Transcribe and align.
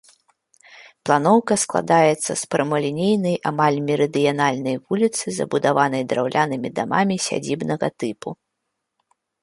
Планоўка 1.09 1.53
складаецца 1.63 2.31
з 2.43 2.49
прамалінейнай 2.55 3.35
амаль 3.51 3.77
мерыдыянальнай 3.91 4.75
вуліцы, 4.85 5.25
забудаванай 5.39 6.03
драўлянымі 6.15 6.69
дамамі 6.81 7.15
сядзібнага 7.31 7.87
тыпу. 8.05 8.29